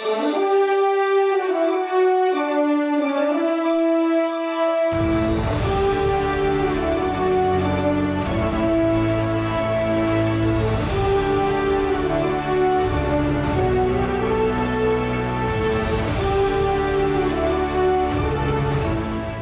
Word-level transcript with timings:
Thank 0.00 0.36
you. 0.36 0.47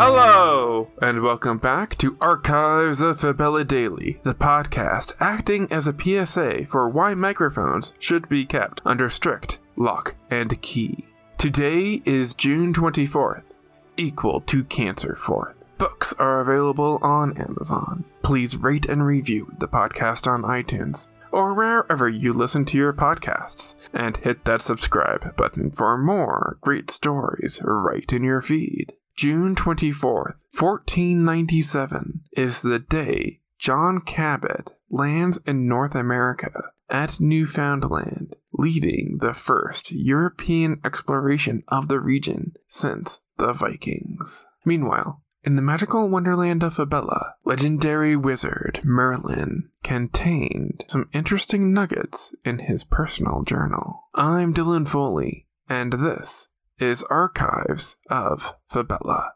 Hello, 0.00 0.92
and 1.02 1.24
welcome 1.24 1.58
back 1.58 1.98
to 1.98 2.16
Archives 2.20 3.00
of 3.00 3.18
Fabella 3.18 3.64
Daily, 3.64 4.20
the 4.22 4.32
podcast 4.32 5.12
acting 5.18 5.66
as 5.72 5.88
a 5.88 5.92
PSA 5.92 6.66
for 6.68 6.88
why 6.88 7.14
microphones 7.14 7.96
should 7.98 8.28
be 8.28 8.46
kept 8.46 8.80
under 8.84 9.10
strict 9.10 9.58
lock 9.74 10.14
and 10.30 10.62
key. 10.62 11.06
Today 11.36 12.00
is 12.04 12.34
June 12.34 12.72
24th, 12.72 13.54
equal 13.96 14.40
to 14.42 14.62
Cancer 14.62 15.18
4th. 15.20 15.54
Books 15.78 16.12
are 16.12 16.42
available 16.42 17.00
on 17.02 17.36
Amazon. 17.36 18.04
Please 18.22 18.56
rate 18.56 18.86
and 18.86 19.04
review 19.04 19.52
the 19.58 19.66
podcast 19.66 20.28
on 20.28 20.42
iTunes 20.42 21.08
or 21.32 21.54
wherever 21.54 22.08
you 22.08 22.32
listen 22.32 22.64
to 22.66 22.78
your 22.78 22.92
podcasts, 22.92 23.74
and 23.92 24.18
hit 24.18 24.44
that 24.44 24.62
subscribe 24.62 25.34
button 25.36 25.72
for 25.72 25.98
more 25.98 26.56
great 26.60 26.88
stories 26.88 27.60
right 27.64 28.12
in 28.12 28.22
your 28.22 28.40
feed. 28.40 28.94
June 29.18 29.56
24th, 29.56 30.36
1497 30.56 32.20
is 32.34 32.62
the 32.62 32.78
day 32.78 33.40
John 33.58 34.00
Cabot 34.00 34.76
lands 34.88 35.40
in 35.44 35.66
North 35.66 35.96
America 35.96 36.70
at 36.88 37.18
Newfoundland, 37.18 38.36
leading 38.52 39.18
the 39.20 39.34
first 39.34 39.90
European 39.90 40.80
exploration 40.84 41.64
of 41.66 41.88
the 41.88 41.98
region 41.98 42.52
since 42.68 43.18
the 43.38 43.52
Vikings. 43.52 44.46
Meanwhile, 44.64 45.20
in 45.42 45.56
the 45.56 45.62
magical 45.62 46.08
wonderland 46.08 46.62
of 46.62 46.74
Fabella, 46.74 47.34
legendary 47.44 48.14
wizard 48.14 48.82
Merlin 48.84 49.68
contained 49.82 50.84
some 50.86 51.08
interesting 51.12 51.72
nuggets 51.72 52.36
in 52.44 52.60
his 52.60 52.84
personal 52.84 53.42
journal. 53.42 54.04
I'm 54.14 54.54
Dylan 54.54 54.86
Foley, 54.86 55.48
and 55.68 55.94
this 55.94 56.46
is 56.78 57.02
Archives 57.04 57.96
of 58.08 58.54
Fabella. 58.68 59.32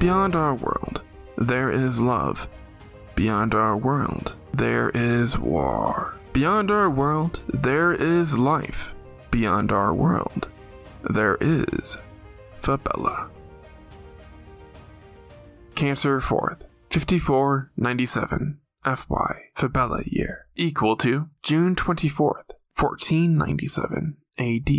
Beyond 0.00 0.34
our 0.34 0.54
world, 0.54 1.02
there 1.36 1.70
is 1.70 2.00
love. 2.00 2.48
Beyond 3.14 3.54
our 3.54 3.76
world, 3.76 4.34
there 4.52 4.90
is 4.90 5.38
war. 5.38 6.16
Beyond 6.32 6.70
our 6.70 6.90
world, 6.90 7.40
there 7.48 7.92
is 7.92 8.36
life. 8.36 8.95
Beyond 9.36 9.70
our 9.70 9.92
world, 9.92 10.48
there 11.02 11.36
is 11.42 11.98
Fabella. 12.58 13.28
Cancer 15.74 16.20
4th, 16.20 16.64
5497 16.88 18.58
FY 18.82 19.42
Fabella 19.52 20.02
year, 20.06 20.46
equal 20.56 20.96
to 20.96 21.28
June 21.42 21.76
24th, 21.76 22.54
1497 22.78 24.16
AD 24.38 24.70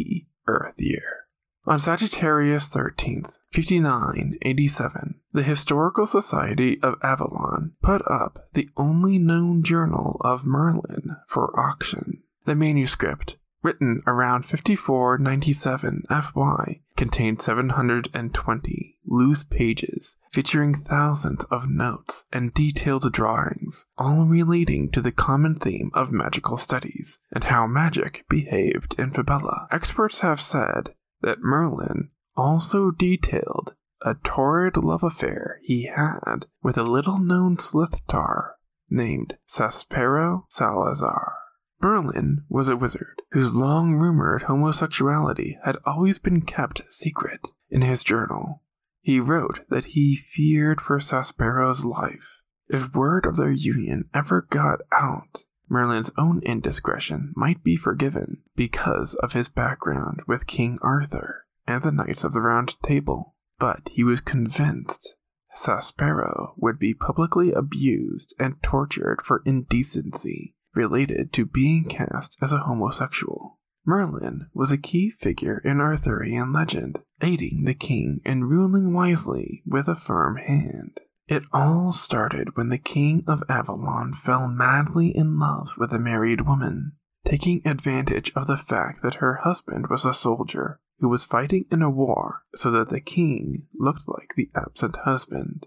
Earth 0.47 0.73
year. 0.79 1.27
On 1.67 1.79
Sagittarius 1.79 2.67
13th, 2.69 3.33
5987, 3.53 5.19
the 5.33 5.43
Historical 5.43 6.07
Society 6.07 6.81
of 6.81 6.95
Avalon 7.03 7.73
put 7.83 8.01
up 8.09 8.47
the 8.53 8.71
only 8.75 9.19
known 9.19 9.61
journal 9.61 10.19
of 10.21 10.47
Merlin 10.47 11.17
for 11.27 11.53
auction. 11.59 12.23
The 12.45 12.55
manuscript, 12.55 13.35
written 13.67 14.01
around 14.07 14.45
5497 14.45 16.03
FY, 16.07 16.79
contained 16.95 17.41
720 17.41 18.97
loose 19.05 19.43
pages 19.43 20.15
featuring 20.31 20.73
thousands 20.73 21.43
of 21.51 21.67
notes 21.67 22.23
and 22.31 22.53
detailed 22.53 23.11
drawings, 23.11 23.85
all 23.97 24.25
relating 24.25 24.89
to 24.89 25.01
the 25.01 25.11
common 25.11 25.53
theme 25.53 25.91
of 25.93 26.13
magical 26.13 26.55
studies 26.55 27.19
and 27.29 27.43
how 27.43 27.67
magic 27.67 28.23
behaved 28.29 28.95
in 28.97 29.11
Fabella. 29.11 29.67
Experts 29.69 30.19
have 30.19 30.39
said 30.39 30.93
that 31.19 31.41
Merlin 31.41 32.09
also 32.37 32.91
detailed 32.91 33.73
a 34.01 34.15
torrid 34.23 34.77
love 34.77 35.03
affair 35.03 35.59
he 35.61 35.87
had 35.93 36.45
with 36.63 36.77
a 36.77 36.83
little 36.83 37.17
known 37.17 37.57
slithtar 37.57 38.51
named 38.89 39.35
Saspero 39.45 40.43
Salazar. 40.47 41.33
Merlin 41.81 42.43
was 42.49 42.69
a 42.69 42.77
wizard 42.77 43.21
whose 43.31 43.55
long 43.55 43.93
rumored 43.93 44.43
homosexuality 44.43 45.59
had 45.63 45.77
always 45.85 46.17
been 46.17 46.41
kept 46.41 46.81
secret. 46.89 47.49
In 47.69 47.81
his 47.81 48.03
journal, 48.03 48.63
he 49.01 49.19
wrote 49.19 49.61
that 49.69 49.85
he 49.85 50.15
feared 50.15 50.81
for 50.81 50.99
Saspero's 50.99 51.85
life. 51.85 52.41
If 52.67 52.95
word 52.95 53.25
of 53.25 53.37
their 53.37 53.51
union 53.51 54.09
ever 54.13 54.47
got 54.49 54.79
out, 54.91 55.43
Merlin's 55.69 56.11
own 56.17 56.41
indiscretion 56.43 57.33
might 57.35 57.63
be 57.63 57.77
forgiven 57.77 58.41
because 58.55 59.13
of 59.15 59.33
his 59.33 59.49
background 59.49 60.21
with 60.27 60.47
King 60.47 60.79
Arthur 60.81 61.45
and 61.67 61.83
the 61.83 61.91
Knights 61.91 62.23
of 62.23 62.33
the 62.33 62.41
Round 62.41 62.75
Table, 62.81 63.35
but 63.59 63.89
he 63.91 64.03
was 64.03 64.21
convinced 64.21 65.15
Saspero 65.55 66.53
would 66.57 66.79
be 66.79 66.93
publicly 66.93 67.51
abused 67.51 68.33
and 68.39 68.61
tortured 68.61 69.21
for 69.23 69.41
indecency 69.45 70.55
related 70.77 71.33
to 71.33 71.45
being 71.45 71.83
cast 71.83 72.37
as 72.41 72.53
a 72.53 72.59
homosexual. 72.59 73.59
Merlin 73.85 74.47
was 74.53 74.71
a 74.71 74.77
key 74.77 75.09
figure 75.09 75.59
in 75.65 75.81
Arthurian 75.81 76.53
legend, 76.53 76.99
aiding 77.21 77.63
the 77.65 77.73
king 77.73 78.21
and 78.23 78.49
ruling 78.49 78.93
wisely 78.93 79.63
with 79.65 79.87
a 79.87 79.95
firm 79.95 80.37
hand. 80.37 80.99
It 81.27 81.43
all 81.51 81.91
started 81.91 82.55
when 82.55 82.69
the 82.69 82.77
king 82.77 83.23
of 83.27 83.43
Avalon 83.49 84.13
fell 84.13 84.47
madly 84.47 85.09
in 85.09 85.39
love 85.39 85.71
with 85.77 85.91
a 85.91 85.99
married 85.99 86.41
woman, 86.41 86.93
taking 87.25 87.65
advantage 87.65 88.31
of 88.35 88.47
the 88.47 88.57
fact 88.57 89.01
that 89.03 89.15
her 89.15 89.35
husband 89.43 89.87
was 89.89 90.05
a 90.05 90.13
soldier 90.13 90.79
who 90.99 91.09
was 91.09 91.25
fighting 91.25 91.65
in 91.71 91.81
a 91.81 91.89
war 91.89 92.43
so 92.55 92.71
that 92.71 92.89
the 92.89 93.01
king 93.01 93.67
looked 93.73 94.07
like 94.07 94.33
the 94.35 94.49
absent 94.55 94.95
husband 95.05 95.65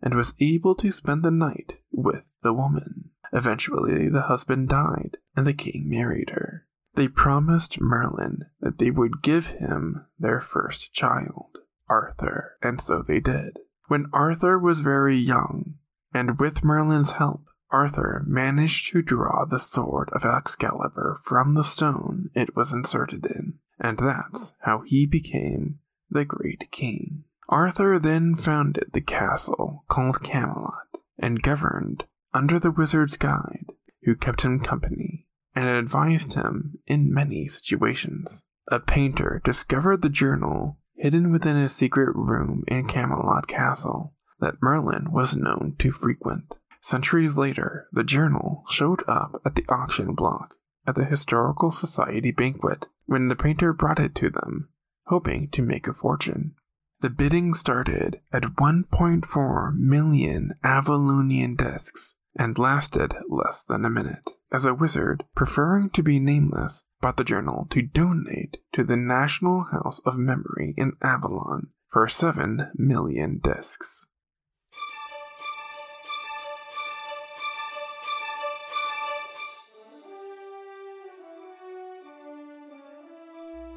and 0.00 0.14
was 0.14 0.34
able 0.40 0.74
to 0.74 0.90
spend 0.90 1.22
the 1.22 1.30
night 1.30 1.78
with 1.90 2.24
the 2.42 2.52
woman. 2.52 3.10
Eventually, 3.32 4.08
the 4.08 4.22
husband 4.22 4.68
died 4.68 5.16
and 5.34 5.46
the 5.46 5.54
king 5.54 5.88
married 5.88 6.30
her. 6.30 6.66
They 6.94 7.08
promised 7.08 7.80
Merlin 7.80 8.46
that 8.60 8.78
they 8.78 8.90
would 8.90 9.22
give 9.22 9.46
him 9.46 10.04
their 10.18 10.40
first 10.40 10.92
child, 10.92 11.58
Arthur, 11.88 12.58
and 12.62 12.80
so 12.80 13.02
they 13.02 13.20
did. 13.20 13.58
When 13.88 14.10
Arthur 14.12 14.58
was 14.58 14.80
very 14.80 15.16
young, 15.16 15.74
and 16.12 16.38
with 16.38 16.62
Merlin's 16.62 17.12
help, 17.12 17.46
Arthur 17.70 18.22
managed 18.26 18.92
to 18.92 19.00
draw 19.00 19.46
the 19.46 19.58
sword 19.58 20.10
of 20.12 20.26
Excalibur 20.26 21.16
from 21.24 21.54
the 21.54 21.64
stone 21.64 22.28
it 22.34 22.54
was 22.54 22.72
inserted 22.72 23.24
in, 23.24 23.54
and 23.80 23.96
that's 23.98 24.52
how 24.60 24.80
he 24.80 25.06
became 25.06 25.78
the 26.10 26.26
Great 26.26 26.70
King. 26.70 27.24
Arthur 27.48 27.98
then 27.98 28.36
founded 28.36 28.90
the 28.92 29.00
castle 29.00 29.84
called 29.88 30.22
Camelot 30.22 30.98
and 31.18 31.42
governed 31.42 32.04
under 32.34 32.58
the 32.58 32.70
wizard's 32.70 33.16
guide, 33.16 33.66
who 34.04 34.14
kept 34.16 34.42
him 34.42 34.60
company 34.60 35.26
and 35.54 35.66
advised 35.66 36.34
him 36.34 36.78
in 36.86 37.12
many 37.12 37.48
situations. 37.48 38.42
A 38.68 38.80
painter 38.80 39.40
discovered 39.44 40.02
the 40.02 40.08
journal 40.08 40.78
hidden 40.96 41.32
within 41.32 41.56
a 41.56 41.68
secret 41.68 42.14
room 42.14 42.64
in 42.68 42.86
Camelot 42.86 43.46
Castle 43.48 44.14
that 44.40 44.62
Merlin 44.62 45.12
was 45.12 45.36
known 45.36 45.74
to 45.78 45.92
frequent. 45.92 46.58
Centuries 46.80 47.36
later, 47.36 47.88
the 47.92 48.04
journal 48.04 48.64
showed 48.68 49.02
up 49.08 49.40
at 49.44 49.54
the 49.54 49.64
auction 49.68 50.14
block 50.14 50.56
at 50.86 50.94
the 50.94 51.04
Historical 51.04 51.70
Society 51.70 52.30
banquet 52.30 52.88
when 53.06 53.28
the 53.28 53.36
painter 53.36 53.72
brought 53.72 54.00
it 54.00 54.14
to 54.16 54.30
them, 54.30 54.68
hoping 55.06 55.48
to 55.50 55.62
make 55.62 55.86
a 55.86 55.94
fortune. 55.94 56.54
The 57.00 57.10
bidding 57.10 57.52
started 57.54 58.20
at 58.32 58.42
1.4 58.42 59.76
million 59.76 60.54
Avalonian 60.64 61.56
discs 61.56 62.16
and 62.36 62.58
lasted 62.58 63.14
less 63.28 63.62
than 63.64 63.84
a 63.84 63.90
minute, 63.90 64.30
as 64.52 64.64
a 64.64 64.74
wizard, 64.74 65.24
preferring 65.34 65.90
to 65.90 66.02
be 66.02 66.18
nameless, 66.18 66.84
bought 67.00 67.16
the 67.16 67.24
journal 67.24 67.66
to 67.70 67.82
donate 67.82 68.58
to 68.72 68.84
the 68.84 68.96
National 68.96 69.64
House 69.72 70.00
of 70.04 70.16
Memory 70.16 70.74
in 70.76 70.92
Avalon 71.02 71.68
for 71.88 72.08
7 72.08 72.70
million 72.74 73.40
discs. 73.42 74.06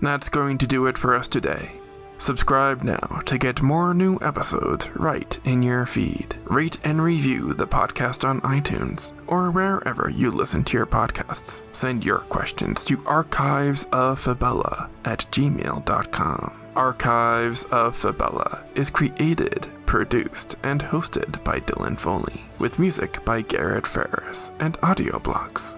That's 0.01 0.29
going 0.29 0.59
to 0.59 0.67
do 0.67 0.85
it 0.85 0.97
for 0.97 1.15
us 1.15 1.27
today. 1.27 1.79
Subscribe 2.17 2.83
now 2.83 3.21
to 3.25 3.37
get 3.37 3.61
more 3.61 3.93
new 3.93 4.17
episodes 4.21 4.89
right 4.95 5.37
in 5.43 5.61
your 5.61 5.85
feed. 5.85 6.35
Rate 6.45 6.77
and 6.83 7.01
review 7.01 7.53
the 7.53 7.67
podcast 7.67 8.27
on 8.27 8.41
iTunes 8.41 9.11
or 9.27 9.51
wherever 9.51 10.09
you 10.09 10.31
listen 10.31 10.63
to 10.65 10.77
your 10.77 10.85
podcasts. 10.85 11.63
Send 11.71 12.03
your 12.03 12.19
questions 12.19 12.83
to 12.85 12.97
archivesoffabella 12.97 14.89
at 15.05 15.19
gmail.com. 15.31 16.61
Archives 16.75 17.63
of 17.65 17.95
Fabella 17.95 18.63
is 18.75 18.89
created, 18.89 19.67
produced, 19.85 20.55
and 20.63 20.81
hosted 20.81 21.41
by 21.43 21.59
Dylan 21.61 21.97
Foley, 21.97 22.43
with 22.59 22.79
music 22.79 23.23
by 23.23 23.41
Garrett 23.41 23.87
Ferris 23.87 24.51
and 24.59 24.73
AudioBlocks. 24.81 25.77